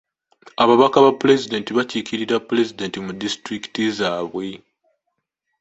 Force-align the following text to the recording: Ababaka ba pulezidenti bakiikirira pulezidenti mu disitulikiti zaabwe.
Ababaka 0.63 0.97
ba 1.05 1.11
pulezidenti 1.21 1.69
bakiikirira 1.77 2.37
pulezidenti 2.47 2.97
mu 3.05 3.11
disitulikiti 3.21 3.83
zaabwe. 3.97 4.47